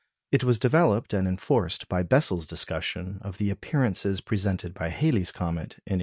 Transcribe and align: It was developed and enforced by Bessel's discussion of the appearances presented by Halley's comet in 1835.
It 0.31 0.43
was 0.43 0.57
developed 0.57 1.13
and 1.13 1.27
enforced 1.27 1.87
by 1.87 2.01
Bessel's 2.01 2.47
discussion 2.47 3.19
of 3.21 3.37
the 3.37 3.51
appearances 3.51 4.19
presented 4.19 4.73
by 4.73 4.89
Halley's 4.89 5.31
comet 5.31 5.77
in 5.85 5.99
1835. 5.99 5.99